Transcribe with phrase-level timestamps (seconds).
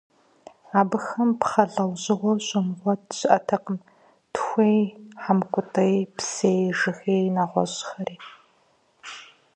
[0.79, 3.77] Абыхэм пхъэ лӀэужьыгъуэу щумыгъуэт щыӀэтэкъым:
[4.33, 4.79] тхуей,
[5.21, 8.15] хьэмкӀутӀей, псей, жыгей, нэгъуэщӏхэри.